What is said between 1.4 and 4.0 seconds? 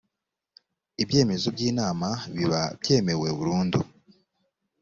by inama biba byemewe burundu